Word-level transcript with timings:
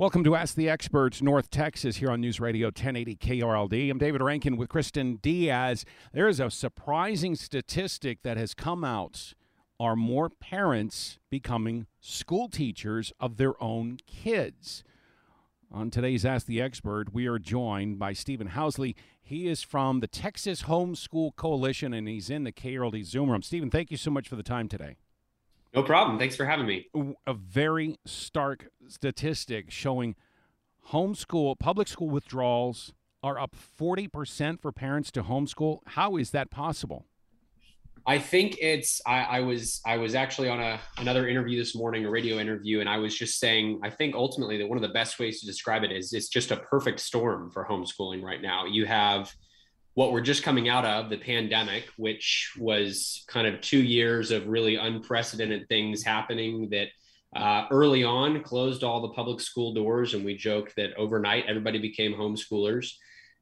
Welcome 0.00 0.24
to 0.24 0.34
Ask 0.34 0.54
the 0.54 0.70
Experts, 0.70 1.20
North 1.20 1.50
Texas, 1.50 1.96
here 1.96 2.10
on 2.10 2.22
News 2.22 2.40
Radio 2.40 2.68
1080 2.68 3.16
KRLD. 3.16 3.90
I'm 3.90 3.98
David 3.98 4.22
Rancken 4.22 4.56
with 4.56 4.70
Kristin 4.70 5.20
Diaz. 5.20 5.84
There 6.14 6.26
is 6.26 6.40
a 6.40 6.50
surprising 6.50 7.34
statistic 7.34 8.22
that 8.22 8.38
has 8.38 8.54
come 8.54 8.82
out. 8.82 9.34
Are 9.78 9.96
more 9.96 10.30
parents 10.30 11.18
becoming 11.28 11.86
school 12.00 12.48
teachers 12.48 13.12
of 13.20 13.36
their 13.36 13.62
own 13.62 13.98
kids? 14.06 14.84
On 15.70 15.90
today's 15.90 16.24
Ask 16.24 16.46
the 16.46 16.62
Expert, 16.62 17.12
we 17.12 17.26
are 17.26 17.38
joined 17.38 17.98
by 17.98 18.14
Stephen 18.14 18.48
Howsley. 18.48 18.94
He 19.20 19.48
is 19.48 19.62
from 19.62 20.00
the 20.00 20.08
Texas 20.08 20.62
Homeschool 20.62 21.36
Coalition 21.36 21.92
and 21.92 22.08
he's 22.08 22.30
in 22.30 22.44
the 22.44 22.52
KRLD 22.52 23.04
Zoom 23.04 23.28
room. 23.28 23.42
Stephen, 23.42 23.68
thank 23.68 23.90
you 23.90 23.98
so 23.98 24.10
much 24.10 24.30
for 24.30 24.36
the 24.36 24.42
time 24.42 24.66
today. 24.66 24.96
No 25.74 25.82
problem. 25.82 26.18
Thanks 26.18 26.36
for 26.36 26.44
having 26.44 26.66
me. 26.66 26.88
A 27.26 27.34
very 27.34 27.96
stark 28.04 28.68
statistic 28.88 29.70
showing 29.70 30.16
homeschool, 30.88 31.58
public 31.58 31.86
school 31.86 32.10
withdrawals 32.10 32.92
are 33.22 33.38
up 33.38 33.54
40% 33.78 34.60
for 34.60 34.72
parents 34.72 35.10
to 35.12 35.22
homeschool. 35.22 35.80
How 35.86 36.16
is 36.16 36.30
that 36.30 36.50
possible? 36.50 37.06
I 38.06 38.18
think 38.18 38.56
it's 38.60 39.00
I, 39.06 39.22
I, 39.22 39.40
was 39.40 39.80
I 39.84 39.98
was 39.98 40.14
actually 40.14 40.48
on 40.48 40.58
a 40.58 40.80
another 40.98 41.28
interview 41.28 41.58
this 41.58 41.76
morning, 41.76 42.06
a 42.06 42.10
radio 42.10 42.38
interview, 42.38 42.80
and 42.80 42.88
I 42.88 42.96
was 42.96 43.16
just 43.16 43.38
saying 43.38 43.80
I 43.84 43.90
think 43.90 44.14
ultimately 44.14 44.56
that 44.56 44.68
one 44.68 44.78
of 44.78 44.82
the 44.82 44.88
best 44.88 45.18
ways 45.18 45.40
to 45.40 45.46
describe 45.46 45.84
it 45.84 45.92
is 45.92 46.12
it's 46.14 46.28
just 46.28 46.50
a 46.50 46.56
perfect 46.56 47.00
storm 47.00 47.50
for 47.50 47.66
homeschooling 47.66 48.22
right 48.22 48.40
now. 48.40 48.64
You 48.64 48.86
have 48.86 49.32
what 49.94 50.12
we're 50.12 50.20
just 50.20 50.42
coming 50.42 50.68
out 50.68 50.84
of 50.84 51.10
the 51.10 51.18
pandemic, 51.18 51.84
which 51.96 52.52
was 52.58 53.24
kind 53.28 53.46
of 53.46 53.60
two 53.60 53.82
years 53.82 54.30
of 54.30 54.46
really 54.46 54.76
unprecedented 54.76 55.68
things 55.68 56.02
happening 56.02 56.68
that 56.70 56.88
uh, 57.34 57.66
early 57.70 58.04
on 58.04 58.42
closed 58.42 58.84
all 58.84 59.00
the 59.00 59.14
public 59.14 59.40
school 59.40 59.74
doors. 59.74 60.14
And 60.14 60.24
we 60.24 60.36
joke 60.36 60.72
that 60.76 60.96
overnight 60.96 61.46
everybody 61.46 61.78
became 61.78 62.12
homeschoolers. 62.12 62.92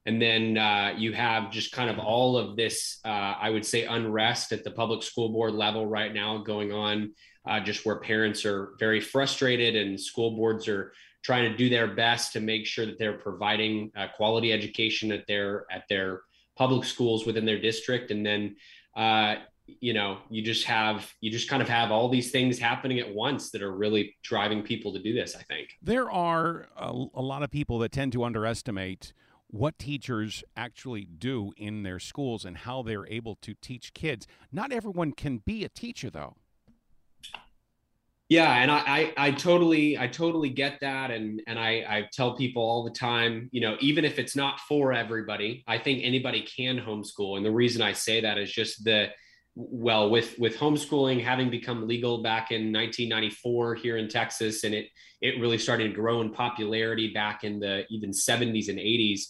And 0.06 0.22
then 0.22 0.56
uh, 0.56 0.94
you 0.96 1.12
have 1.12 1.50
just 1.50 1.72
kind 1.72 1.90
of 1.90 1.98
all 1.98 2.38
of 2.38 2.56
this, 2.56 2.98
uh, 3.04 3.34
I 3.40 3.50
would 3.50 3.66
say, 3.66 3.84
unrest 3.84 4.52
at 4.52 4.64
the 4.64 4.70
public 4.70 5.02
school 5.02 5.28
board 5.30 5.52
level 5.52 5.86
right 5.86 6.14
now 6.14 6.38
going 6.38 6.72
on, 6.72 7.12
uh, 7.46 7.60
just 7.60 7.84
where 7.84 8.00
parents 8.00 8.46
are 8.46 8.74
very 8.78 9.00
frustrated 9.00 9.76
and 9.76 10.00
school 10.00 10.34
boards 10.34 10.66
are 10.66 10.92
trying 11.22 11.50
to 11.50 11.56
do 11.58 11.68
their 11.68 11.94
best 11.94 12.32
to 12.32 12.40
make 12.40 12.64
sure 12.64 12.86
that 12.86 12.98
they're 12.98 13.18
providing 13.18 13.90
quality 14.16 14.52
education 14.52 15.12
at 15.12 15.26
their 15.26 15.66
at 15.70 15.82
their 15.90 16.22
public 16.58 16.84
schools 16.84 17.24
within 17.24 17.46
their 17.46 17.60
district. 17.60 18.10
And 18.10 18.26
then 18.26 18.56
uh, 18.96 19.36
you 19.80 19.92
know 19.92 20.18
you 20.30 20.42
just 20.42 20.64
have 20.64 21.12
you 21.20 21.30
just 21.30 21.48
kind 21.48 21.62
of 21.62 21.68
have 21.68 21.90
all 21.90 22.08
these 22.08 22.30
things 22.30 22.58
happening 22.58 22.98
at 22.98 23.14
once 23.14 23.50
that 23.50 23.62
are 23.62 23.72
really 23.72 24.16
driving 24.22 24.62
people 24.62 24.92
to 24.92 24.98
do 24.98 25.12
this 25.12 25.36
i 25.36 25.42
think. 25.42 25.76
There 25.82 26.10
are 26.10 26.68
a, 26.76 26.90
a 27.14 27.22
lot 27.22 27.42
of 27.42 27.50
people 27.50 27.78
that 27.80 27.92
tend 27.92 28.12
to 28.12 28.24
underestimate 28.24 29.12
what 29.48 29.78
teachers 29.78 30.42
actually 30.56 31.04
do 31.04 31.52
in 31.56 31.82
their 31.82 31.98
schools 31.98 32.44
and 32.44 32.56
how 32.56 32.82
they're 32.82 33.06
able 33.06 33.36
to 33.36 33.54
teach 33.54 33.94
kids. 33.94 34.26
Not 34.52 34.72
everyone 34.72 35.12
can 35.12 35.38
be 35.38 35.64
a 35.64 35.68
teacher 35.68 36.10
though 36.10 36.36
yeah 38.28 38.52
and 38.62 38.70
I, 38.70 38.78
I, 38.78 39.12
I 39.16 39.30
totally 39.30 39.98
i 39.98 40.06
totally 40.06 40.50
get 40.50 40.80
that 40.80 41.10
and 41.10 41.40
and 41.46 41.58
I, 41.58 41.84
I 41.88 42.08
tell 42.12 42.36
people 42.36 42.62
all 42.62 42.84
the 42.84 42.90
time 42.90 43.48
you 43.52 43.60
know 43.60 43.76
even 43.80 44.04
if 44.04 44.18
it's 44.18 44.36
not 44.36 44.60
for 44.60 44.92
everybody 44.92 45.64
i 45.66 45.78
think 45.78 46.00
anybody 46.04 46.42
can 46.42 46.78
homeschool 46.78 47.36
and 47.36 47.44
the 47.44 47.50
reason 47.50 47.82
i 47.82 47.92
say 47.92 48.20
that 48.20 48.38
is 48.38 48.52
just 48.52 48.84
the 48.84 49.08
well 49.54 50.10
with 50.10 50.38
with 50.38 50.56
homeschooling 50.56 51.22
having 51.22 51.50
become 51.50 51.88
legal 51.88 52.22
back 52.22 52.50
in 52.50 52.72
1994 52.72 53.74
here 53.74 53.96
in 53.96 54.08
texas 54.08 54.64
and 54.64 54.74
it 54.74 54.86
it 55.20 55.40
really 55.40 55.58
started 55.58 55.88
to 55.88 55.94
grow 55.94 56.20
in 56.20 56.30
popularity 56.30 57.12
back 57.12 57.44
in 57.44 57.58
the 57.58 57.84
even 57.90 58.10
70s 58.10 58.68
and 58.68 58.78
80s 58.78 59.22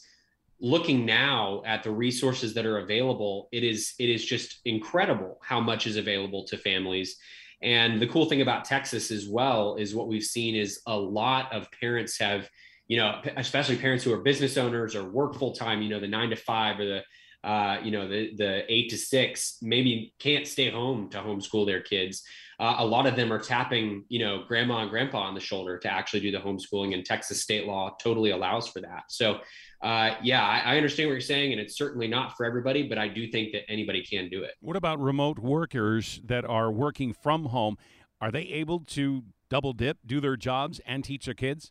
looking 0.60 1.06
now 1.06 1.62
at 1.64 1.84
the 1.84 1.90
resources 1.90 2.52
that 2.54 2.66
are 2.66 2.78
available 2.78 3.48
it 3.52 3.62
is 3.62 3.94
it 3.98 4.10
is 4.10 4.24
just 4.24 4.58
incredible 4.64 5.38
how 5.42 5.60
much 5.60 5.86
is 5.86 5.96
available 5.96 6.44
to 6.48 6.58
families 6.58 7.16
and 7.62 8.00
the 8.00 8.06
cool 8.06 8.26
thing 8.26 8.40
about 8.40 8.64
Texas 8.64 9.10
as 9.10 9.28
well 9.28 9.76
is 9.76 9.94
what 9.94 10.08
we've 10.08 10.22
seen 10.22 10.54
is 10.54 10.80
a 10.86 10.96
lot 10.96 11.52
of 11.52 11.68
parents 11.80 12.18
have, 12.18 12.48
you 12.86 12.96
know, 12.96 13.20
especially 13.36 13.76
parents 13.76 14.04
who 14.04 14.12
are 14.12 14.18
business 14.18 14.56
owners 14.56 14.94
or 14.94 15.10
work 15.10 15.34
full 15.34 15.54
time, 15.54 15.82
you 15.82 15.88
know, 15.88 16.00
the 16.00 16.06
nine 16.06 16.30
to 16.30 16.36
five 16.36 16.78
or 16.78 16.84
the, 16.84 17.02
uh, 17.44 17.78
you 17.82 17.90
know, 17.90 18.08
the, 18.08 18.34
the 18.36 18.72
eight 18.72 18.90
to 18.90 18.96
six, 18.96 19.58
maybe 19.62 20.12
can't 20.18 20.46
stay 20.46 20.70
home 20.70 21.08
to 21.10 21.18
homeschool 21.18 21.66
their 21.66 21.80
kids. 21.80 22.24
Uh, 22.58 22.76
a 22.78 22.84
lot 22.84 23.06
of 23.06 23.14
them 23.14 23.32
are 23.32 23.38
tapping, 23.38 24.04
you 24.08 24.18
know, 24.18 24.42
grandma 24.48 24.80
and 24.80 24.90
grandpa 24.90 25.20
on 25.20 25.34
the 25.34 25.40
shoulder 25.40 25.78
to 25.78 25.92
actually 25.92 26.18
do 26.18 26.32
the 26.32 26.38
homeschooling, 26.38 26.94
and 26.94 27.04
Texas 27.04 27.40
state 27.40 27.66
law 27.66 27.94
totally 28.00 28.30
allows 28.30 28.66
for 28.66 28.80
that. 28.80 29.04
So 29.08 29.40
uh, 29.80 30.14
yeah, 30.22 30.44
I, 30.44 30.72
I, 30.72 30.76
understand 30.76 31.08
what 31.08 31.12
you're 31.12 31.20
saying, 31.20 31.52
and 31.52 31.60
it's 31.60 31.76
certainly 31.76 32.08
not 32.08 32.36
for 32.36 32.44
everybody, 32.44 32.88
but 32.88 32.98
I 32.98 33.06
do 33.06 33.30
think 33.30 33.52
that 33.52 33.62
anybody 33.70 34.02
can 34.02 34.28
do 34.28 34.42
it. 34.42 34.52
What 34.60 34.74
about 34.74 34.98
remote 34.98 35.38
workers 35.38 36.20
that 36.24 36.44
are 36.44 36.72
working 36.72 37.12
from 37.12 37.46
home? 37.46 37.78
Are 38.20 38.32
they 38.32 38.42
able 38.42 38.80
to 38.80 39.22
double 39.48 39.72
dip, 39.72 39.98
do 40.04 40.20
their 40.20 40.36
jobs, 40.36 40.80
and 40.84 41.04
teach 41.04 41.26
their 41.26 41.34
kids? 41.34 41.70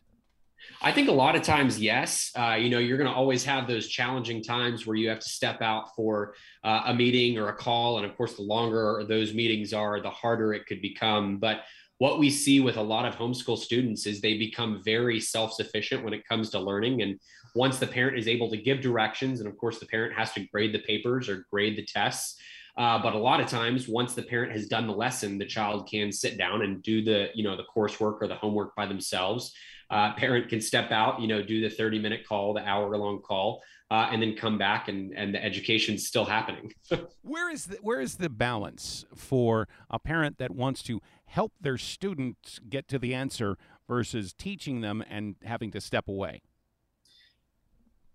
I 0.80 0.92
think 0.92 1.08
a 1.08 1.12
lot 1.12 1.34
of 1.34 1.42
times, 1.42 1.80
yes. 1.80 2.30
Uh, 2.38 2.54
you 2.54 2.70
know, 2.70 2.78
you're 2.78 2.98
going 2.98 3.10
to 3.10 3.14
always 3.14 3.44
have 3.44 3.66
those 3.66 3.88
challenging 3.88 4.42
times 4.42 4.86
where 4.86 4.96
you 4.96 5.08
have 5.08 5.18
to 5.20 5.28
step 5.28 5.60
out 5.62 5.94
for 5.96 6.34
uh, 6.64 6.82
a 6.86 6.94
meeting 6.94 7.38
or 7.38 7.48
a 7.48 7.54
call. 7.54 7.98
And 7.98 8.06
of 8.06 8.16
course, 8.16 8.34
the 8.34 8.42
longer 8.42 9.04
those 9.08 9.34
meetings 9.34 9.72
are, 9.72 10.00
the 10.00 10.10
harder 10.10 10.52
it 10.54 10.66
could 10.66 10.80
become. 10.80 11.38
But 11.38 11.62
what 11.98 12.20
we 12.20 12.30
see 12.30 12.60
with 12.60 12.76
a 12.76 12.82
lot 12.82 13.06
of 13.06 13.16
homeschool 13.16 13.58
students 13.58 14.06
is 14.06 14.20
they 14.20 14.38
become 14.38 14.82
very 14.84 15.20
self 15.20 15.52
sufficient 15.52 16.04
when 16.04 16.14
it 16.14 16.26
comes 16.26 16.50
to 16.50 16.60
learning. 16.60 17.02
And 17.02 17.18
once 17.54 17.78
the 17.78 17.86
parent 17.86 18.18
is 18.18 18.28
able 18.28 18.50
to 18.50 18.56
give 18.56 18.80
directions, 18.80 19.40
and 19.40 19.48
of 19.48 19.56
course, 19.58 19.80
the 19.80 19.86
parent 19.86 20.14
has 20.16 20.32
to 20.34 20.46
grade 20.46 20.72
the 20.72 20.78
papers 20.80 21.28
or 21.28 21.46
grade 21.50 21.76
the 21.76 21.84
tests. 21.84 22.40
Uh, 22.76 23.02
but 23.02 23.14
a 23.14 23.18
lot 23.18 23.40
of 23.40 23.48
times, 23.48 23.88
once 23.88 24.14
the 24.14 24.22
parent 24.22 24.52
has 24.52 24.68
done 24.68 24.86
the 24.86 24.92
lesson, 24.92 25.36
the 25.36 25.44
child 25.44 25.88
can 25.90 26.12
sit 26.12 26.38
down 26.38 26.62
and 26.62 26.80
do 26.84 27.02
the, 27.02 27.28
you 27.34 27.42
know, 27.42 27.56
the 27.56 27.64
coursework 27.64 28.18
or 28.20 28.28
the 28.28 28.36
homework 28.36 28.76
by 28.76 28.86
themselves. 28.86 29.52
Uh, 29.90 30.12
parent 30.16 30.48
can 30.48 30.60
step 30.60 30.90
out, 30.90 31.20
you 31.20 31.28
know, 31.28 31.42
do 31.42 31.60
the 31.60 31.70
30 31.70 31.98
minute 31.98 32.26
call, 32.26 32.52
the 32.54 32.66
hour 32.66 32.96
long 32.96 33.20
call, 33.20 33.62
uh, 33.90 34.08
and 34.10 34.22
then 34.22 34.34
come 34.36 34.58
back 34.58 34.88
and, 34.88 35.12
and 35.16 35.34
the 35.34 35.42
education's 35.42 36.06
still 36.06 36.24
happening. 36.24 36.72
where 37.22 37.50
is 37.50 37.66
the, 37.66 37.76
where 37.76 38.00
is 38.00 38.16
the 38.16 38.28
balance 38.28 39.04
for 39.14 39.66
a 39.90 39.98
parent 39.98 40.38
that 40.38 40.50
wants 40.50 40.82
to 40.82 41.00
help 41.26 41.52
their 41.60 41.78
students 41.78 42.60
get 42.68 42.88
to 42.88 42.98
the 42.98 43.14
answer 43.14 43.56
versus 43.86 44.34
teaching 44.34 44.80
them 44.80 45.02
and 45.08 45.36
having 45.44 45.70
to 45.70 45.80
step 45.80 46.08
away? 46.08 46.42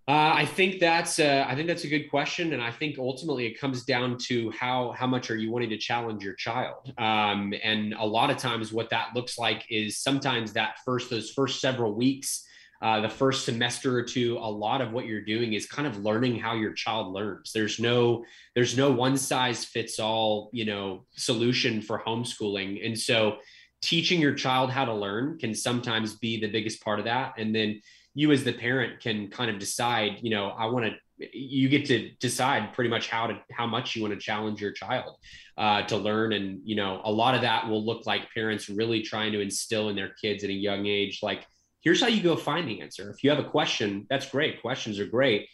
Uh, 0.06 0.34
I 0.36 0.46
think 0.46 0.80
that's 0.80 1.20
a, 1.20 1.50
I 1.50 1.56
think 1.56 1.68
that's 1.68 1.86
a 1.86 1.88
good 1.88 2.10
question, 2.10 2.52
and 2.52 2.62
I 2.62 2.72
think 2.72 2.98
ultimately 3.00 3.46
it 3.46 3.58
comes 3.58 3.86
down 3.86 4.18
to 4.26 4.52
how 4.52 4.94
how 4.98 5.08
much 5.08 5.32
are 5.32 5.38
you 5.38 5.50
wanting 5.50 5.70
to 5.70 5.78
challenge 5.78 6.24
your 6.24 6.34
child, 6.34 6.92
um, 6.98 7.54
and 7.64 7.94
a 7.94 8.06
lot 8.06 8.30
of 8.30 8.38
times 8.38 8.74
what 8.74 8.90
that 8.90 9.16
looks 9.16 9.38
like 9.38 9.66
is 9.70 9.98
sometimes 9.98 10.52
that 10.54 10.80
first 10.84 11.10
those 11.10 11.32
first 11.32 11.62
several 11.62 11.94
weeks 11.94 12.46
uh, 12.84 13.00
the 13.00 13.10
first 13.10 13.46
semester 13.46 13.98
or 13.98 14.04
two 14.04 14.38
a 14.38 14.52
lot 14.52 14.82
of 14.82 14.92
what 14.92 15.06
you're 15.06 15.24
doing 15.24 15.54
is 15.54 15.66
kind 15.66 15.88
of 15.88 16.04
learning 16.04 16.38
how 16.38 16.54
your 16.54 16.74
child 16.74 17.14
learns. 17.14 17.54
There's 17.54 17.80
no 17.80 18.26
there's 18.56 18.76
no 18.76 18.92
one 18.92 19.16
size 19.16 19.64
fits 19.64 20.00
all 20.00 20.50
you 20.52 20.66
know 20.66 21.06
solution 21.16 21.82
for 21.82 22.04
homeschooling. 22.06 22.86
And 22.86 23.00
so 23.00 23.38
teaching 23.82 24.20
your 24.20 24.34
child 24.34 24.70
how 24.70 24.84
to 24.84 24.94
learn 24.94 25.38
can 25.40 25.56
sometimes 25.56 26.16
be 26.16 26.42
the 26.42 26.52
biggest 26.52 26.84
part 26.84 27.00
of 27.00 27.06
that. 27.06 27.36
And 27.38 27.56
then 27.56 27.82
you 28.14 28.32
as 28.32 28.44
the 28.44 28.54
parent 28.54 29.00
can 29.00 29.30
kind 29.30 29.50
of 29.50 29.60
decide 29.60 30.20
you 30.22 30.30
know 30.30 30.50
i 30.50 30.66
want 30.66 30.86
to 30.86 30.94
you 31.18 31.70
get 31.70 31.86
to 31.86 32.10
decide 32.20 32.74
pretty 32.74 32.90
much 32.90 33.10
how 33.10 33.28
to 33.28 33.40
how 33.52 33.68
much 33.68 33.96
you 33.96 34.02
want 34.02 34.14
to 34.14 34.20
challenge 34.20 34.62
your 34.62 34.72
child 34.72 35.18
uh, 35.58 35.84
to 35.84 35.98
learn. 35.98 36.34
And 36.34 36.62
you 36.64 36.76
know 36.76 37.02
a 37.04 37.12
lot 37.12 37.36
of 37.36 37.42
that 37.42 37.68
will 37.68 37.86
look 37.86 38.06
like 38.06 38.34
parents 38.34 38.70
really 38.70 39.02
trying 39.02 39.32
to 39.34 39.42
instill 39.42 39.90
in 39.90 39.96
their 39.96 40.14
kids 40.22 40.44
at 40.44 40.50
a 40.50 40.54
young 40.54 40.86
age 40.86 41.20
like 41.22 41.46
here's 41.82 42.02
how 42.02 42.08
you 42.08 42.24
go 42.24 42.36
find 42.36 42.68
the 42.68 42.82
answer. 42.82 43.10
If 43.10 43.24
you 43.24 43.30
have 43.30 43.40
a 43.40 43.50
question 43.50 44.06
that's 44.10 44.30
great. 44.30 44.62
Questions 44.62 45.00
are 45.00 45.06
great. 45.06 45.48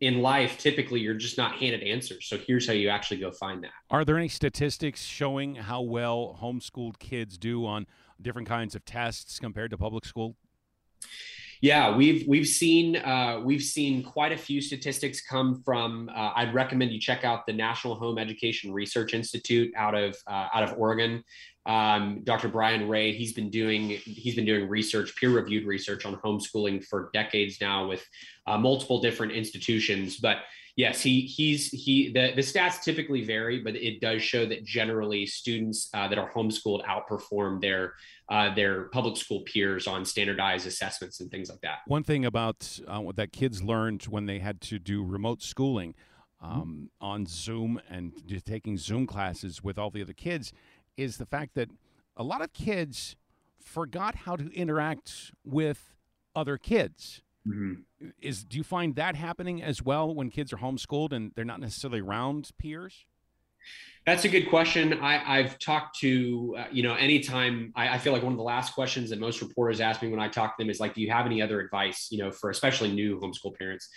In 0.00 0.20
life 0.20 0.58
typically 0.58 1.00
you're 1.00 1.14
just 1.14 1.36
not 1.36 1.56
handed 1.56 1.82
answers. 1.82 2.26
So 2.26 2.38
here's 2.38 2.66
how 2.66 2.72
you 2.72 2.88
actually 2.88 3.18
go 3.18 3.30
find 3.30 3.62
that. 3.64 3.72
Are 3.90 4.04
there 4.04 4.16
any 4.16 4.28
statistics 4.28 5.02
showing 5.02 5.56
how 5.56 5.82
well 5.82 6.38
homeschooled 6.40 6.98
kids 6.98 7.36
do 7.38 7.66
on 7.66 7.86
different 8.20 8.48
kinds 8.48 8.74
of 8.74 8.84
tests 8.84 9.38
compared 9.38 9.70
to 9.70 9.78
public 9.78 10.04
school 10.04 10.36
yeah, 11.60 11.94
we've 11.96 12.26
we've 12.26 12.46
seen 12.46 12.96
uh, 12.96 13.40
we've 13.42 13.62
seen 13.62 14.02
quite 14.02 14.32
a 14.32 14.36
few 14.36 14.60
statistics 14.60 15.20
come 15.20 15.62
from. 15.62 16.10
Uh, 16.14 16.32
I'd 16.36 16.54
recommend 16.54 16.92
you 16.92 17.00
check 17.00 17.24
out 17.24 17.46
the 17.46 17.52
National 17.52 17.94
Home 17.94 18.18
Education 18.18 18.72
Research 18.72 19.14
Institute 19.14 19.72
out 19.76 19.94
of 19.94 20.16
uh, 20.26 20.48
out 20.54 20.62
of 20.62 20.78
Oregon. 20.78 21.24
Um, 21.66 22.20
Dr. 22.24 22.48
Brian 22.48 22.88
Ray, 22.88 23.12
he's 23.12 23.32
been 23.32 23.50
doing 23.50 23.88
he's 24.04 24.34
been 24.34 24.44
doing 24.44 24.68
research, 24.68 25.16
peer 25.16 25.30
reviewed 25.30 25.66
research 25.66 26.04
on 26.04 26.16
homeschooling 26.16 26.84
for 26.84 27.10
decades 27.14 27.60
now 27.60 27.86
with 27.86 28.06
uh, 28.46 28.58
multiple 28.58 29.00
different 29.00 29.32
institutions. 29.32 30.18
But 30.18 30.38
yes, 30.76 31.00
he 31.00 31.22
he's 31.22 31.70
he 31.70 32.12
the 32.12 32.32
the 32.34 32.42
stats 32.42 32.82
typically 32.82 33.24
vary, 33.24 33.60
but 33.60 33.76
it 33.76 34.00
does 34.00 34.22
show 34.22 34.46
that 34.46 34.64
generally 34.64 35.26
students 35.26 35.88
uh, 35.94 36.08
that 36.08 36.18
are 36.18 36.30
homeschooled 36.30 36.84
outperform 36.84 37.60
their 37.60 37.94
uh, 38.28 38.54
their 38.54 38.84
public 38.84 39.16
school 39.16 39.40
peers 39.40 39.86
on 39.86 40.04
standardized 40.04 40.66
assessments 40.66 41.20
and 41.20 41.30
things 41.30 41.48
like 41.48 41.60
that. 41.60 41.78
One 41.86 42.04
thing 42.04 42.24
about 42.24 42.80
uh, 42.86 43.02
that 43.14 43.32
kids 43.32 43.62
learned 43.62 44.04
when 44.04 44.26
they 44.26 44.38
had 44.38 44.60
to 44.62 44.78
do 44.78 45.04
remote 45.04 45.42
schooling 45.42 45.94
mm-hmm. 46.42 46.52
um, 46.52 46.60
mm-hmm. 46.62 47.04
on 47.04 47.26
Zoom 47.26 47.80
and 47.88 48.12
taking 48.44 48.76
Zoom 48.76 49.06
classes 49.06 49.62
with 49.62 49.78
all 49.78 49.90
the 49.90 50.02
other 50.02 50.12
kids 50.12 50.52
is 50.96 51.16
the 51.16 51.26
fact 51.26 51.54
that 51.54 51.68
a 52.16 52.22
lot 52.22 52.40
of 52.40 52.52
kids 52.52 53.16
forgot 53.60 54.14
how 54.14 54.36
to 54.36 54.52
interact 54.54 55.32
with 55.44 55.94
other 56.36 56.58
kids. 56.58 57.22
Mm-hmm. 57.46 58.08
Is 58.20 58.44
do 58.44 58.56
you 58.56 58.64
find 58.64 58.94
that 58.96 59.16
happening 59.16 59.62
as 59.62 59.82
well 59.82 60.14
when 60.14 60.30
kids 60.30 60.52
are 60.52 60.56
homeschooled 60.56 61.12
and 61.12 61.32
they're 61.34 61.44
not 61.44 61.60
necessarily 61.60 62.00
around 62.00 62.50
peers? 62.58 63.04
That's 64.06 64.24
a 64.26 64.28
good 64.28 64.50
question. 64.50 65.00
I, 65.00 65.40
have 65.40 65.58
talked 65.58 65.98
to, 66.00 66.56
uh, 66.58 66.64
you 66.70 66.82
know, 66.82 66.94
anytime 66.94 67.72
I, 67.74 67.94
I, 67.94 67.98
feel 67.98 68.12
like 68.12 68.22
one 68.22 68.34
of 68.34 68.36
the 68.36 68.44
last 68.44 68.74
questions 68.74 69.08
that 69.08 69.18
most 69.18 69.40
reporters 69.40 69.80
ask 69.80 70.02
me 70.02 70.08
when 70.08 70.20
I 70.20 70.28
talk 70.28 70.58
to 70.58 70.62
them 70.62 70.68
is 70.68 70.78
like, 70.78 70.92
do 70.92 71.00
you 71.00 71.10
have 71.10 71.24
any 71.24 71.40
other 71.40 71.60
advice, 71.60 72.08
you 72.10 72.18
know, 72.18 72.30
for 72.30 72.50
especially 72.50 72.92
new 72.92 73.18
homeschool 73.18 73.56
parents? 73.56 73.88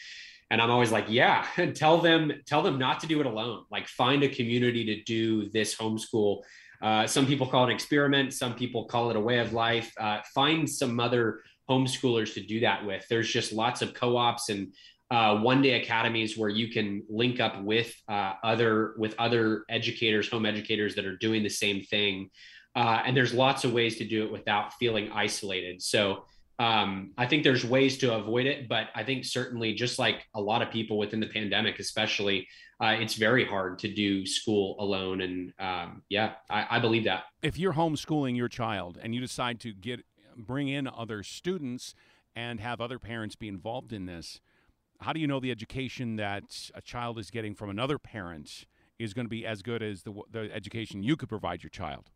And 0.50 0.62
I'm 0.62 0.72
always 0.72 0.94
like, 0.94 1.06
yeah, 1.10 1.46
and 1.58 1.76
tell 1.76 1.98
them, 1.98 2.32
tell 2.46 2.64
them 2.64 2.80
not 2.80 3.02
to 3.02 3.08
do 3.08 3.20
it 3.20 3.26
alone. 3.26 3.66
Like 3.70 3.88
find 3.90 4.24
a 4.24 4.30
community 4.30 4.86
to 4.86 5.04
do 5.04 5.50
this 5.50 5.76
homeschool. 5.76 6.42
Uh, 6.82 7.06
some 7.06 7.26
people 7.26 7.48
call 7.48 7.64
it 7.64 7.68
an 7.68 7.76
experiment. 7.76 8.34
Some 8.34 8.56
people 8.56 8.86
call 8.86 9.10
it 9.10 9.18
a 9.18 9.20
way 9.20 9.40
of 9.40 9.52
life. 9.52 9.94
Uh, 10.00 10.20
find 10.34 10.70
some 10.70 11.02
other 11.02 11.42
homeschoolers 11.70 12.34
to 12.36 12.42
do 12.42 12.60
that 12.62 12.86
with. 12.86 13.06
There's 13.10 13.30
just 13.30 13.54
lots 13.54 13.82
of 13.82 13.94
co-ops 13.94 14.50
and 14.50 14.74
uh, 15.10 15.38
one 15.38 15.62
day 15.62 15.82
academies 15.82 16.38
where 16.38 16.50
you 16.50 16.70
can 16.70 17.04
link 17.10 17.40
up 17.40 17.64
with 17.64 17.94
uh, 18.10 18.34
other 18.44 18.96
with 18.98 19.16
other 19.18 19.64
educators 19.70 20.30
home 20.30 20.46
educators 20.46 20.96
that 20.96 21.06
are 21.06 21.18
doing 21.18 21.44
the 21.44 21.50
same 21.50 21.82
thing. 21.84 22.30
Uh, 22.76 23.02
and 23.06 23.16
there's 23.16 23.34
lots 23.34 23.64
of 23.64 23.72
ways 23.72 23.98
to 23.98 24.06
do 24.06 24.24
it 24.26 24.32
without 24.32 24.74
feeling 24.74 25.10
isolated. 25.12 25.82
So 25.82 26.26
um, 26.60 27.12
i 27.20 27.26
think 27.28 27.44
there's 27.44 27.64
ways 27.64 28.00
to 28.00 28.16
avoid 28.16 28.48
it 28.48 28.68
but 28.68 28.88
i 28.96 29.04
think 29.04 29.24
certainly 29.24 29.76
just 29.76 30.00
like 30.00 30.26
a 30.34 30.42
lot 30.42 30.64
of 30.64 30.72
people 30.72 30.98
within 30.98 31.20
the 31.20 31.28
pandemic 31.28 31.78
especially 31.78 32.48
uh, 32.80 32.96
it's 33.00 33.16
very 33.16 33.46
hard 33.46 33.80
to 33.80 33.92
do 33.92 34.26
school 34.26 34.76
alone. 34.80 35.22
And 35.22 35.54
um, 35.60 36.04
yeah 36.10 36.34
I, 36.50 36.68
I 36.72 36.80
believe 36.80 37.06
that. 37.06 37.24
If 37.42 37.58
you're 37.58 37.74
homeschooling 37.74 38.36
your 38.36 38.48
child 38.48 39.00
and 39.02 39.16
you 39.16 39.22
decide 39.22 39.60
to 39.62 39.74
get 39.74 40.06
bring 40.38 40.68
in 40.68 40.88
other 40.88 41.24
students 41.24 41.96
and 42.36 42.60
have 42.60 42.80
other 42.80 43.00
parents 43.00 43.36
be 43.36 43.48
involved 43.48 43.92
in 43.92 44.06
this 44.06 44.40
how 45.00 45.14
do 45.14 45.20
you 45.20 45.28
know 45.28 45.40
the 45.40 45.52
education 45.52 46.16
that 46.16 46.70
a 46.74 46.82
child 46.82 47.20
is 47.20 47.30
getting 47.30 47.54
from 47.54 47.70
another 47.70 47.98
parent 47.98 48.66
is 49.00 49.14
going 49.14 49.26
to 49.26 49.30
be 49.30 49.46
as 49.46 49.62
good 49.62 49.84
as 49.84 50.04
the, 50.04 50.14
the 50.32 50.50
education 50.54 51.04
you 51.04 51.16
could 51.16 51.30
provide 51.30 51.64
your 51.64 51.70
child? 51.70 52.10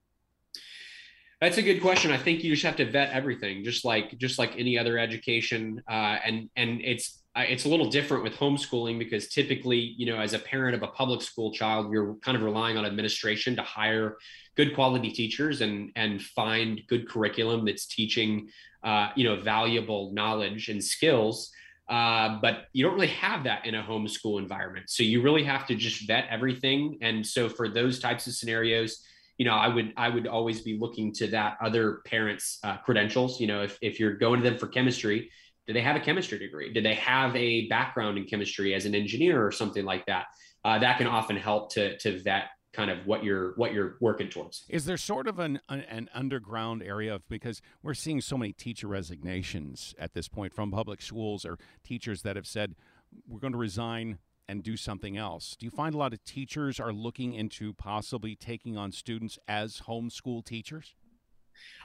That's 1.39 1.57
a 1.57 1.61
good 1.61 1.81
question. 1.81 2.11
I 2.11 2.17
think 2.17 2.43
you 2.43 2.51
just 2.51 2.63
have 2.65 2.75
to 2.77 2.89
vet 2.89 3.11
everything, 3.11 3.63
just 3.63 3.83
like 3.83 4.17
just 4.19 4.37
like 4.37 4.53
any 4.57 4.77
other 4.77 4.99
education, 4.99 5.81
uh, 5.89 6.17
and 6.23 6.49
and 6.55 6.81
it's 6.81 7.20
it's 7.35 7.65
a 7.65 7.69
little 7.69 7.89
different 7.89 8.23
with 8.23 8.33
homeschooling 8.33 8.99
because 8.99 9.29
typically, 9.29 9.77
you 9.77 10.05
know, 10.05 10.19
as 10.19 10.33
a 10.33 10.39
parent 10.39 10.75
of 10.75 10.83
a 10.83 10.87
public 10.87 11.21
school 11.21 11.51
child, 11.51 11.91
you're 11.91 12.15
kind 12.15 12.35
of 12.35 12.43
relying 12.43 12.77
on 12.77 12.85
administration 12.85 13.55
to 13.55 13.61
hire 13.61 14.17
good 14.57 14.75
quality 14.75 15.11
teachers 15.11 15.61
and 15.61 15.91
and 15.95 16.21
find 16.21 16.81
good 16.87 17.07
curriculum 17.07 17.65
that's 17.65 17.85
teaching, 17.85 18.49
uh, 18.83 19.09
you 19.15 19.23
know, 19.23 19.39
valuable 19.39 20.11
knowledge 20.13 20.67
and 20.67 20.83
skills. 20.83 21.51
Uh, 21.87 22.39
but 22.41 22.67
you 22.73 22.83
don't 22.83 22.93
really 22.93 23.07
have 23.07 23.43
that 23.43 23.65
in 23.65 23.75
a 23.75 23.83
homeschool 23.83 24.39
environment. 24.39 24.89
So 24.89 25.03
you 25.03 25.21
really 25.21 25.43
have 25.43 25.67
to 25.67 25.75
just 25.75 26.07
vet 26.07 26.25
everything. 26.29 26.97
And 27.01 27.25
so 27.25 27.49
for 27.49 27.67
those 27.67 27.99
types 27.99 28.27
of 28.27 28.33
scenarios, 28.33 29.03
you 29.37 29.45
know, 29.45 29.55
I 29.55 29.67
would 29.67 29.93
I 29.95 30.09
would 30.09 30.27
always 30.27 30.61
be 30.61 30.77
looking 30.77 31.13
to 31.13 31.27
that 31.27 31.57
other 31.63 32.01
parent's 32.05 32.59
uh, 32.63 32.77
credentials. 32.77 33.39
You 33.39 33.47
know, 33.47 33.63
if 33.63 33.77
if 33.81 33.99
you're 33.99 34.15
going 34.15 34.41
to 34.41 34.49
them 34.49 34.59
for 34.59 34.67
chemistry, 34.67 35.31
do 35.71 35.73
they 35.73 35.81
have 35.81 35.95
a 35.95 36.01
chemistry 36.01 36.37
degree? 36.37 36.73
Do 36.73 36.81
they 36.81 36.95
have 36.95 37.33
a 37.33 37.67
background 37.67 38.17
in 38.17 38.25
chemistry 38.25 38.73
as 38.75 38.85
an 38.85 38.93
engineer 38.93 39.45
or 39.45 39.53
something 39.53 39.85
like 39.85 40.05
that? 40.07 40.25
Uh, 40.65 40.77
that 40.79 40.97
can 40.97 41.07
often 41.07 41.37
help 41.37 41.71
to 41.73 41.97
to 41.99 42.19
vet 42.19 42.49
kind 42.73 42.91
of 42.91 43.05
what 43.07 43.23
you're 43.23 43.53
what 43.55 43.73
you're 43.73 43.95
working 44.01 44.29
towards. 44.29 44.65
Is 44.67 44.83
there 44.83 44.97
sort 44.97 45.27
of 45.27 45.39
an 45.39 45.61
an 45.69 46.09
underground 46.13 46.83
area 46.83 47.15
of 47.15 47.27
because 47.29 47.61
we're 47.81 47.93
seeing 47.93 48.19
so 48.19 48.37
many 48.37 48.51
teacher 48.51 48.87
resignations 48.87 49.95
at 49.97 50.13
this 50.13 50.27
point 50.27 50.53
from 50.53 50.71
public 50.71 51.01
schools 51.01 51.45
or 51.45 51.57
teachers 51.85 52.21
that 52.23 52.35
have 52.35 52.47
said 52.47 52.75
we're 53.25 53.39
going 53.39 53.53
to 53.53 53.59
resign 53.59 54.17
and 54.49 54.63
do 54.63 54.75
something 54.75 55.15
else. 55.15 55.55
Do 55.57 55.65
you 55.65 55.69
find 55.69 55.95
a 55.95 55.97
lot 55.97 56.11
of 56.11 56.21
teachers 56.25 56.81
are 56.81 56.91
looking 56.91 57.33
into 57.33 57.73
possibly 57.73 58.35
taking 58.35 58.77
on 58.77 58.91
students 58.91 59.39
as 59.47 59.83
homeschool 59.87 60.43
teachers? 60.43 60.95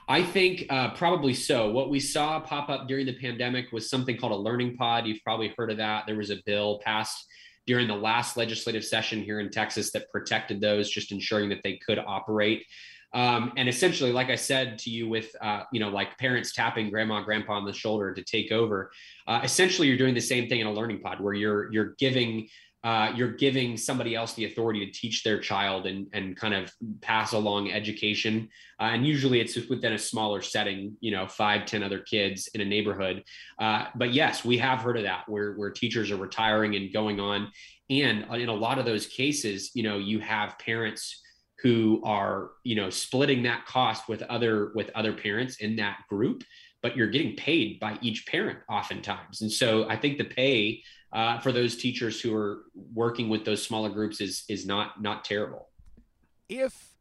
I 0.09 0.23
think 0.23 0.65
uh, 0.69 0.93
probably 0.93 1.33
so. 1.33 1.69
What 1.69 1.89
we 1.89 1.99
saw 1.99 2.39
pop 2.39 2.69
up 2.69 2.87
during 2.87 3.05
the 3.05 3.17
pandemic 3.17 3.71
was 3.71 3.89
something 3.89 4.17
called 4.17 4.31
a 4.31 4.37
learning 4.37 4.77
pod. 4.77 5.05
You've 5.05 5.23
probably 5.23 5.53
heard 5.57 5.69
of 5.69 5.77
that. 5.77 6.05
There 6.07 6.15
was 6.15 6.29
a 6.29 6.37
bill 6.45 6.79
passed 6.83 7.25
during 7.65 7.87
the 7.87 7.95
last 7.95 8.37
legislative 8.37 8.85
session 8.85 9.21
here 9.21 9.41
in 9.41 9.49
Texas 9.49 9.91
that 9.91 10.09
protected 10.09 10.61
those, 10.61 10.89
just 10.89 11.11
ensuring 11.11 11.49
that 11.49 11.59
they 11.63 11.77
could 11.85 11.99
operate. 11.99 12.65
Um, 13.13 13.53
and 13.57 13.67
essentially, 13.67 14.11
like 14.11 14.29
I 14.29 14.35
said 14.35 14.77
to 14.79 14.89
you, 14.89 15.09
with 15.09 15.33
uh, 15.41 15.63
you 15.71 15.79
know, 15.79 15.89
like 15.89 16.17
parents 16.17 16.53
tapping 16.53 16.89
grandma, 16.89 17.21
grandpa 17.23 17.53
on 17.53 17.65
the 17.65 17.73
shoulder 17.73 18.13
to 18.13 18.23
take 18.23 18.51
over. 18.51 18.91
Uh, 19.27 19.41
essentially, 19.43 19.87
you're 19.87 19.97
doing 19.97 20.13
the 20.13 20.21
same 20.21 20.47
thing 20.47 20.59
in 20.59 20.67
a 20.67 20.73
learning 20.73 21.01
pod, 21.01 21.19
where 21.19 21.33
you're 21.33 21.71
you're 21.71 21.95
giving 21.99 22.47
uh, 22.87 23.11
you're 23.17 23.33
giving 23.33 23.75
somebody 23.75 24.15
else 24.15 24.33
the 24.35 24.45
authority 24.45 24.85
to 24.85 24.89
teach 24.93 25.21
their 25.21 25.37
child 25.37 25.85
and, 25.87 26.07
and 26.13 26.37
kind 26.37 26.53
of 26.53 26.71
pass 27.01 27.33
along 27.33 27.69
education. 27.69 28.47
Uh, 28.79 28.83
and 28.93 29.05
usually 29.05 29.41
it's 29.41 29.57
within 29.67 29.91
a 29.91 29.99
smaller 29.99 30.41
setting, 30.41 30.95
you 31.01 31.11
know, 31.11 31.27
five, 31.27 31.65
ten 31.65 31.83
other 31.83 31.99
kids 31.99 32.47
in 32.53 32.61
a 32.61 32.65
neighborhood. 32.65 33.25
Uh, 33.59 33.87
but 33.95 34.13
yes, 34.13 34.45
we 34.45 34.57
have 34.57 34.79
heard 34.79 34.95
of 34.95 35.03
that 35.03 35.27
where, 35.27 35.55
where 35.55 35.69
teachers 35.69 36.11
are 36.11 36.15
retiring 36.15 36.77
and 36.77 36.93
going 36.93 37.19
on. 37.19 37.51
And 37.89 38.25
in 38.33 38.47
a 38.47 38.53
lot 38.53 38.79
of 38.79 38.85
those 38.85 39.05
cases, 39.05 39.71
you 39.73 39.83
know, 39.83 39.97
you 39.97 40.21
have 40.21 40.57
parents 40.57 41.21
who 41.63 42.01
are, 42.05 42.51
you 42.63 42.77
know, 42.77 42.89
splitting 42.89 43.43
that 43.43 43.65
cost 43.65 44.07
with 44.07 44.21
other 44.21 44.71
with 44.75 44.91
other 44.95 45.11
parents 45.11 45.57
in 45.57 45.75
that 45.75 45.97
group 46.09 46.41
but 46.83 46.95
you're 46.95 47.07
getting 47.07 47.35
paid 47.35 47.79
by 47.79 47.97
each 48.01 48.27
parent 48.27 48.59
oftentimes. 48.69 49.41
And 49.41 49.51
so 49.51 49.89
I 49.89 49.97
think 49.97 50.17
the 50.17 50.23
pay 50.23 50.83
uh, 51.13 51.39
for 51.39 51.51
those 51.51 51.77
teachers 51.77 52.19
who 52.21 52.35
are 52.35 52.63
working 52.93 53.29
with 53.29 53.45
those 53.45 53.63
smaller 53.63 53.89
groups 53.89 54.21
is 54.21 54.43
is 54.49 54.65
not 54.65 55.01
not 55.01 55.23
terrible. 55.23 55.69
If 56.49 56.95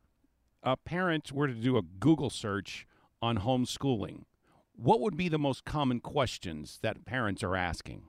a 0.63 0.77
parent 0.77 1.33
were 1.33 1.47
to 1.47 1.55
do 1.55 1.77
a 1.77 1.83
Google 1.83 2.31
search 2.31 2.87
on 3.23 3.39
homeschooling, 3.39 4.25
what 4.75 5.01
would 5.01 5.17
be 5.17 5.29
the 5.29 5.39
most 5.39 5.65
common 5.65 6.01
questions 6.01 6.79
that 6.83 7.05
parents 7.05 7.43
are 7.43 7.57
asking? 7.57 8.03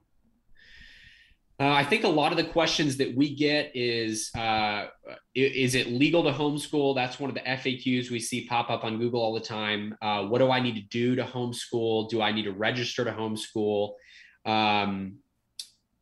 Uh, 1.59 1.71
I 1.71 1.83
think 1.83 2.03
a 2.03 2.07
lot 2.07 2.31
of 2.31 2.37
the 2.37 2.43
questions 2.43 2.97
that 2.97 3.15
we 3.15 3.33
get 3.33 3.71
is 3.73 4.29
uh, 4.35 4.87
is 5.33 5.73
it 5.73 5.87
legal 5.87 6.23
to 6.23 6.31
homeschool? 6.31 6.93
That's 6.93 7.19
one 7.19 7.31
of 7.31 7.35
the 7.35 7.41
FAQs 7.41 8.11
we 8.11 8.19
see 8.19 8.45
pop 8.45 8.69
up 8.69 8.83
on 8.83 8.99
Google 8.99 9.21
all 9.21 9.33
the 9.33 9.39
time. 9.39 9.95
Uh, 9.99 10.25
what 10.25 10.37
do 10.37 10.51
I 10.51 10.59
need 10.59 10.75
to 10.75 10.81
do 10.81 11.15
to 11.15 11.23
homeschool? 11.23 12.09
Do 12.09 12.21
I 12.21 12.31
need 12.31 12.43
to 12.43 12.51
register 12.51 13.03
to 13.05 13.11
homeschool? 13.11 13.93
Um, 14.45 15.17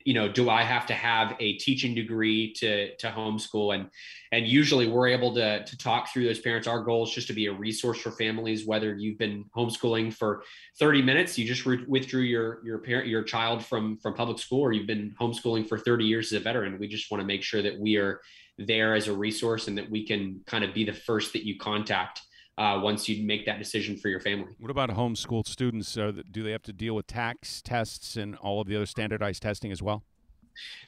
you 0.06 0.14
know, 0.14 0.32
do 0.32 0.52
I 0.52 0.62
have 0.62 0.86
to 0.86 0.94
have 0.94 1.36
a 1.40 1.54
teaching 1.54 1.96
degree 1.96 2.54
to 2.54 2.96
to 2.98 3.08
homeschool? 3.08 3.74
And 3.74 3.90
and 4.32 4.48
usually 4.48 4.88
we're 4.88 5.08
able 5.08 5.34
to 5.34 5.66
to 5.66 5.78
talk 5.78 6.14
through 6.14 6.26
those 6.26 6.40
parents. 6.40 6.68
Our 6.68 6.84
goal 6.84 7.04
is 7.04 7.12
just 7.12 7.28
to 7.28 7.34
be 7.34 7.48
a 7.48 7.54
resource 7.54 8.00
for 8.00 8.12
families. 8.12 8.68
Whether 8.68 8.96
you've 8.96 9.18
been 9.18 9.46
homeschooling 9.58 10.14
for 10.14 10.44
30 10.80 11.02
minutes, 11.02 11.38
you 11.40 11.46
just 11.46 11.66
re- 11.66 11.84
withdrew 11.88 12.22
your 12.22 12.64
your 12.64 12.78
parent 12.78 13.08
your 13.08 13.24
child 13.24 13.66
from 13.66 13.98
from 13.98 14.14
public 14.14 14.38
school, 14.38 14.62
or 14.62 14.74
you've 14.74 14.88
been 14.88 15.16
homeschooling 15.20 15.68
for 15.68 15.80
30 15.80 16.06
years 16.06 16.32
as 16.32 16.40
a 16.40 16.44
veteran. 16.44 16.78
We 16.80 16.88
just 16.88 17.10
want 17.10 17.22
to 17.22 17.28
make 17.28 17.42
sure 17.42 17.64
that 17.64 17.80
we 17.80 17.98
are 17.98 18.22
there 18.60 18.94
as 18.94 19.08
a 19.08 19.14
resource 19.14 19.68
and 19.68 19.78
that 19.80 19.90
we 19.90 20.06
can 20.06 20.42
kind 20.46 20.64
of 20.64 20.74
be 20.74 20.86
the 20.86 20.94
first 20.94 21.34
that 21.34 21.46
you 21.46 21.58
contact 21.58 22.22
uh, 22.58 22.80
once 22.82 23.10
you 23.10 23.26
make 23.26 23.46
that 23.46 23.60
decision 23.60 23.98
for 23.98 24.10
your 24.10 24.20
family. 24.20 24.48
What 24.60 24.72
about 24.72 24.90
homeschooled 24.90 25.48
students? 25.48 25.98
Uh, 25.98 26.14
do 26.32 26.44
they 26.44 26.52
have 26.52 26.64
to 26.64 26.74
deal 26.74 26.96
with 26.96 27.08
TAKS 27.08 27.62
tests 27.62 28.16
and 28.16 28.36
all 28.38 28.62
of 28.62 28.68
the 28.68 28.76
other 28.76 28.86
standardized 28.86 29.42
testing 29.42 29.72
as 29.72 29.82
well? 29.82 30.04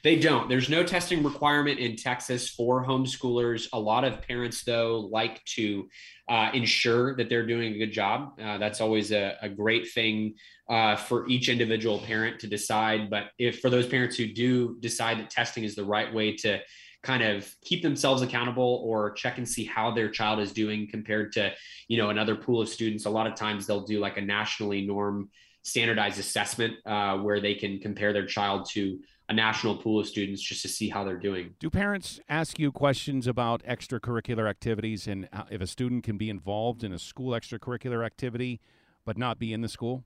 They 0.02 0.18
don't. 0.18 0.48
There's 0.48 0.70
no 0.70 0.82
testing 0.82 1.22
requirement 1.22 1.78
in 1.78 1.96
Texas 1.96 2.48
for 2.48 2.84
homeschoolers. 2.84 3.68
A 3.72 3.78
lot 3.78 4.04
of 4.04 4.22
parents, 4.22 4.62
though, 4.62 5.00
like 5.12 5.44
to 5.44 5.88
uh, 6.28 6.50
ensure 6.54 7.14
that 7.16 7.28
they're 7.28 7.46
doing 7.46 7.74
a 7.74 7.78
good 7.78 7.92
job. 7.92 8.38
Uh, 8.42 8.58
that's 8.58 8.80
always 8.80 9.12
a, 9.12 9.36
a 9.42 9.48
great 9.48 9.90
thing 9.90 10.34
uh, 10.68 10.96
for 10.96 11.28
each 11.28 11.48
individual 11.48 11.98
parent 11.98 12.40
to 12.40 12.46
decide. 12.46 13.10
But 13.10 13.24
if 13.38 13.60
for 13.60 13.70
those 13.70 13.86
parents 13.86 14.16
who 14.16 14.26
do 14.32 14.78
decide 14.80 15.18
that 15.18 15.30
testing 15.30 15.64
is 15.64 15.74
the 15.74 15.84
right 15.84 16.12
way 16.12 16.34
to 16.36 16.60
kind 17.02 17.22
of 17.22 17.54
keep 17.62 17.82
themselves 17.82 18.22
accountable 18.22 18.82
or 18.84 19.12
check 19.12 19.38
and 19.38 19.48
see 19.48 19.64
how 19.64 19.90
their 19.90 20.08
child 20.08 20.40
is 20.40 20.52
doing 20.52 20.88
compared 20.90 21.32
to 21.32 21.52
you 21.86 21.96
know 21.96 22.10
another 22.10 22.34
pool 22.34 22.60
of 22.60 22.68
students 22.68 23.06
a 23.06 23.10
lot 23.10 23.26
of 23.26 23.36
times 23.36 23.66
they'll 23.66 23.84
do 23.84 24.00
like 24.00 24.16
a 24.16 24.20
nationally 24.20 24.84
norm 24.84 25.28
standardized 25.62 26.18
assessment 26.18 26.74
uh, 26.86 27.16
where 27.18 27.40
they 27.40 27.54
can 27.54 27.78
compare 27.78 28.12
their 28.12 28.26
child 28.26 28.68
to 28.70 28.98
a 29.28 29.34
national 29.34 29.76
pool 29.76 30.00
of 30.00 30.06
students 30.06 30.40
just 30.40 30.62
to 30.62 30.68
see 30.68 30.88
how 30.88 31.04
they're 31.04 31.18
doing. 31.18 31.54
Do 31.58 31.68
parents 31.68 32.18
ask 32.28 32.58
you 32.58 32.72
questions 32.72 33.26
about 33.26 33.62
extracurricular 33.64 34.48
activities 34.48 35.06
and 35.06 35.28
if 35.50 35.60
a 35.60 35.66
student 35.66 36.04
can 36.04 36.16
be 36.16 36.30
involved 36.30 36.82
in 36.82 36.92
a 36.92 36.98
school 36.98 37.32
extracurricular 37.32 38.04
activity 38.04 38.60
but 39.04 39.18
not 39.18 39.38
be 39.38 39.52
in 39.52 39.60
the 39.60 39.68
school? 39.68 40.04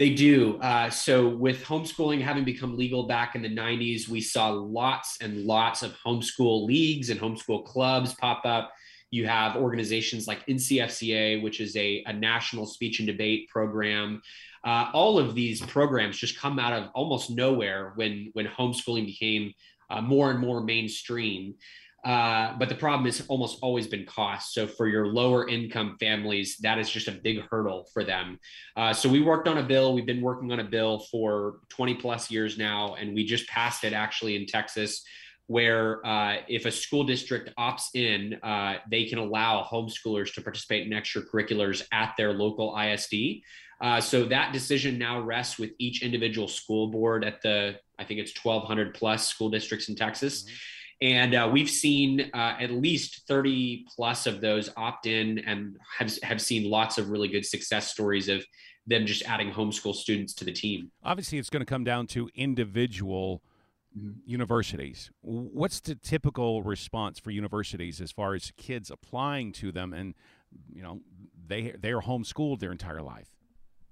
They 0.00 0.14
do. 0.14 0.56
Uh, 0.62 0.88
so, 0.88 1.28
with 1.28 1.62
homeschooling 1.62 2.22
having 2.22 2.42
become 2.42 2.74
legal 2.74 3.06
back 3.06 3.34
in 3.34 3.42
the 3.42 3.54
90s, 3.54 4.08
we 4.08 4.22
saw 4.22 4.48
lots 4.48 5.18
and 5.20 5.44
lots 5.44 5.82
of 5.82 5.94
homeschool 6.02 6.66
leagues 6.66 7.10
and 7.10 7.20
homeschool 7.20 7.66
clubs 7.66 8.14
pop 8.14 8.46
up. 8.46 8.72
You 9.10 9.26
have 9.26 9.56
organizations 9.56 10.26
like 10.26 10.46
NCFCA, 10.46 11.42
which 11.42 11.60
is 11.60 11.76
a, 11.76 12.02
a 12.06 12.14
national 12.14 12.64
speech 12.64 13.00
and 13.00 13.06
debate 13.06 13.50
program. 13.50 14.22
Uh, 14.64 14.88
all 14.94 15.18
of 15.18 15.34
these 15.34 15.60
programs 15.60 16.16
just 16.16 16.38
come 16.38 16.58
out 16.58 16.72
of 16.72 16.88
almost 16.94 17.28
nowhere 17.28 17.92
when 17.96 18.30
when 18.32 18.46
homeschooling 18.46 19.04
became 19.04 19.52
uh, 19.90 20.00
more 20.00 20.30
and 20.30 20.40
more 20.40 20.62
mainstream. 20.62 21.56
Uh, 22.04 22.56
but 22.58 22.68
the 22.68 22.74
problem 22.74 23.04
has 23.04 23.22
almost 23.28 23.58
always 23.60 23.86
been 23.86 24.06
cost. 24.06 24.54
So 24.54 24.66
for 24.66 24.88
your 24.88 25.06
lower 25.06 25.48
income 25.48 25.96
families, 26.00 26.56
that 26.62 26.78
is 26.78 26.88
just 26.88 27.08
a 27.08 27.12
big 27.12 27.42
hurdle 27.50 27.88
for 27.92 28.04
them. 28.04 28.38
Uh, 28.76 28.92
so 28.92 29.08
we 29.08 29.20
worked 29.20 29.48
on 29.48 29.58
a 29.58 29.62
bill. 29.62 29.92
We've 29.92 30.06
been 30.06 30.22
working 30.22 30.50
on 30.50 30.60
a 30.60 30.64
bill 30.64 31.00
for 31.10 31.58
20 31.68 31.96
plus 31.96 32.30
years 32.30 32.56
now, 32.56 32.94
and 32.94 33.14
we 33.14 33.24
just 33.24 33.46
passed 33.48 33.84
it 33.84 33.92
actually 33.92 34.36
in 34.36 34.46
Texas. 34.46 35.04
Where 35.46 36.06
uh, 36.06 36.36
if 36.48 36.64
a 36.64 36.70
school 36.70 37.02
district 37.02 37.50
opts 37.58 37.86
in, 37.94 38.34
uh, 38.34 38.76
they 38.88 39.06
can 39.06 39.18
allow 39.18 39.64
homeschoolers 39.64 40.32
to 40.34 40.42
participate 40.42 40.86
in 40.86 40.92
extracurriculars 40.92 41.82
at 41.92 42.14
their 42.16 42.32
local 42.32 42.78
ISD. 42.78 43.42
Uh, 43.80 44.00
so 44.00 44.26
that 44.26 44.52
decision 44.52 44.96
now 44.96 45.20
rests 45.20 45.58
with 45.58 45.70
each 45.78 46.02
individual 46.02 46.46
school 46.46 46.86
board 46.86 47.24
at 47.24 47.42
the, 47.42 47.74
I 47.98 48.04
think 48.04 48.20
it's 48.20 48.32
1,200 48.44 48.94
plus 48.94 49.26
school 49.26 49.50
districts 49.50 49.88
in 49.88 49.96
Texas. 49.96 50.44
Mm-hmm 50.44 50.54
and 51.02 51.34
uh, 51.34 51.48
we've 51.50 51.70
seen 51.70 52.30
uh, 52.34 52.56
at 52.60 52.70
least 52.70 53.22
30 53.26 53.86
plus 53.94 54.26
of 54.26 54.40
those 54.40 54.68
opt 54.76 55.06
in 55.06 55.38
and 55.40 55.76
have, 55.98 56.12
have 56.22 56.40
seen 56.40 56.70
lots 56.70 56.98
of 56.98 57.08
really 57.08 57.28
good 57.28 57.46
success 57.46 57.88
stories 57.88 58.28
of 58.28 58.44
them 58.86 59.06
just 59.06 59.22
adding 59.24 59.50
homeschool 59.50 59.94
students 59.94 60.34
to 60.34 60.44
the 60.44 60.52
team. 60.52 60.90
Obviously, 61.02 61.38
it's 61.38 61.48
going 61.48 61.60
to 61.60 61.66
come 61.66 61.84
down 61.84 62.06
to 62.08 62.28
individual 62.34 63.42
mm-hmm. 63.96 64.10
universities. 64.26 65.10
What's 65.22 65.80
the 65.80 65.94
typical 65.94 66.62
response 66.62 67.18
for 67.18 67.30
universities 67.30 68.00
as 68.00 68.12
far 68.12 68.34
as 68.34 68.52
kids 68.56 68.90
applying 68.90 69.52
to 69.52 69.72
them 69.72 69.94
and, 69.94 70.14
you 70.70 70.82
know, 70.82 71.00
they, 71.46 71.74
they 71.78 71.92
are 71.92 72.02
homeschooled 72.02 72.60
their 72.60 72.72
entire 72.72 73.02
life? 73.02 73.28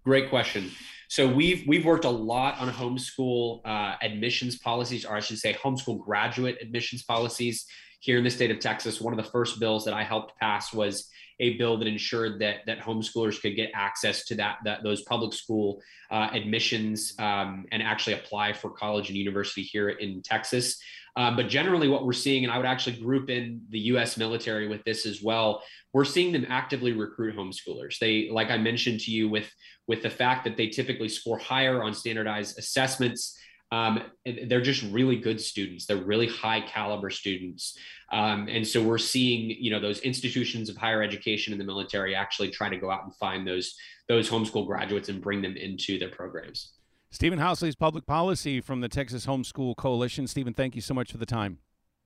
Great 0.08 0.30
question. 0.30 0.70
So 1.08 1.28
we've 1.28 1.68
we've 1.68 1.84
worked 1.84 2.06
a 2.06 2.10
lot 2.10 2.58
on 2.58 2.72
homeschool 2.72 3.60
uh, 3.66 3.96
admissions 4.00 4.58
policies, 4.58 5.04
or 5.04 5.14
I 5.14 5.20
should 5.20 5.36
say, 5.38 5.52
homeschool 5.52 6.00
graduate 6.02 6.56
admissions 6.62 7.02
policies 7.02 7.66
here 8.00 8.16
in 8.16 8.24
the 8.24 8.30
state 8.30 8.50
of 8.50 8.58
Texas. 8.58 9.02
One 9.02 9.12
of 9.12 9.22
the 9.22 9.30
first 9.30 9.60
bills 9.60 9.84
that 9.84 9.92
I 9.92 10.02
helped 10.02 10.34
pass 10.38 10.72
was 10.72 11.10
a 11.40 11.58
bill 11.58 11.76
that 11.76 11.86
ensured 11.86 12.40
that 12.40 12.60
that 12.64 12.78
homeschoolers 12.78 13.38
could 13.38 13.54
get 13.54 13.70
access 13.74 14.24
to 14.24 14.34
that, 14.36 14.56
that 14.64 14.82
those 14.82 15.02
public 15.02 15.34
school 15.34 15.82
uh, 16.10 16.30
admissions 16.32 17.12
um, 17.18 17.66
and 17.70 17.82
actually 17.82 18.14
apply 18.14 18.54
for 18.54 18.70
college 18.70 19.10
and 19.10 19.18
university 19.18 19.62
here 19.62 19.90
in 19.90 20.22
Texas. 20.22 20.80
Um, 21.18 21.34
but 21.34 21.48
generally, 21.48 21.88
what 21.88 22.06
we're 22.06 22.12
seeing, 22.12 22.44
and 22.44 22.52
I 22.52 22.58
would 22.58 22.64
actually 22.64 23.00
group 23.00 23.28
in 23.28 23.60
the 23.70 23.80
U.S. 23.92 24.16
military 24.16 24.68
with 24.68 24.84
this 24.84 25.04
as 25.04 25.20
well, 25.20 25.64
we're 25.92 26.04
seeing 26.04 26.30
them 26.30 26.46
actively 26.48 26.92
recruit 26.92 27.34
homeschoolers. 27.36 27.98
They, 27.98 28.28
like 28.30 28.50
I 28.50 28.56
mentioned 28.56 29.00
to 29.00 29.10
you, 29.10 29.28
with 29.28 29.50
with 29.88 30.04
the 30.04 30.10
fact 30.10 30.44
that 30.44 30.56
they 30.56 30.68
typically 30.68 31.08
score 31.08 31.36
higher 31.36 31.82
on 31.82 31.92
standardized 31.92 32.56
assessments. 32.56 33.36
Um, 33.72 34.00
they're 34.46 34.62
just 34.62 34.82
really 34.84 35.16
good 35.16 35.40
students. 35.40 35.86
They're 35.86 35.96
really 35.96 36.28
high 36.28 36.60
caliber 36.60 37.10
students, 37.10 37.76
um, 38.12 38.46
and 38.48 38.66
so 38.66 38.80
we're 38.80 38.96
seeing, 38.96 39.50
you 39.50 39.72
know, 39.72 39.80
those 39.80 39.98
institutions 40.00 40.70
of 40.70 40.76
higher 40.76 41.02
education 41.02 41.52
in 41.52 41.58
the 41.58 41.64
military 41.64 42.14
actually 42.14 42.50
try 42.50 42.68
to 42.68 42.76
go 42.76 42.92
out 42.92 43.02
and 43.04 43.14
find 43.16 43.46
those 43.46 43.74
those 44.08 44.30
homeschool 44.30 44.68
graduates 44.68 45.08
and 45.08 45.20
bring 45.20 45.42
them 45.42 45.56
into 45.56 45.98
their 45.98 46.10
programs. 46.10 46.77
Stephen 47.10 47.38
Howsley's 47.38 47.74
public 47.74 48.06
policy 48.06 48.60
from 48.60 48.80
the 48.80 48.88
Texas 48.88 49.26
Homeschool 49.26 49.76
Coalition. 49.76 50.26
Stephen, 50.26 50.52
thank 50.52 50.74
you 50.74 50.82
so 50.82 50.92
much 50.92 51.10
for 51.10 51.18
the 51.18 51.26
time. 51.26 51.58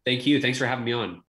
Thank 0.04 0.26
you. 0.26 0.40
Thanks 0.40 0.58
for 0.58 0.66
having 0.66 0.84
me 0.84 0.92
on. 0.92 1.22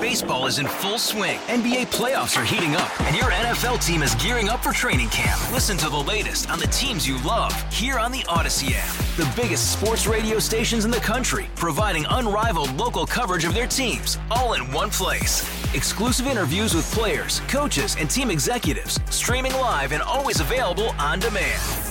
Baseball 0.00 0.46
is 0.46 0.60
in 0.60 0.66
full 0.68 0.98
swing. 0.98 1.38
NBA 1.48 1.88
playoffs 1.88 2.40
are 2.40 2.44
heating 2.44 2.76
up, 2.76 3.00
and 3.00 3.16
your 3.16 3.32
NFL 3.32 3.84
team 3.84 4.02
is 4.02 4.14
gearing 4.16 4.48
up 4.48 4.62
for 4.62 4.72
training 4.72 5.08
camp. 5.08 5.40
Listen 5.52 5.76
to 5.78 5.90
the 5.90 5.96
latest 5.96 6.48
on 6.50 6.60
the 6.60 6.68
teams 6.68 7.06
you 7.06 7.20
love 7.24 7.52
here 7.72 7.98
on 7.98 8.12
the 8.12 8.20
Audacy 8.20 8.72
app. 8.76 8.94
The 9.16 9.40
biggest 9.40 9.72
sports 9.72 10.06
radio 10.06 10.38
stations 10.38 10.84
in 10.84 10.92
the 10.92 10.98
country, 10.98 11.46
providing 11.56 12.06
unrivaled 12.10 12.72
local 12.74 13.06
coverage 13.06 13.44
of 13.44 13.54
their 13.54 13.66
teams, 13.66 14.18
all 14.30 14.52
in 14.52 14.70
one 14.70 14.90
place. 14.90 15.42
Exclusive 15.74 16.28
interviews 16.28 16.74
with 16.74 16.90
players, 16.92 17.40
coaches, 17.48 17.96
and 17.98 18.08
team 18.08 18.30
executives, 18.30 19.00
streaming 19.10 19.52
live 19.54 19.90
and 19.92 20.02
always 20.02 20.40
available 20.40 20.90
on 20.98 21.18
demand. 21.18 21.87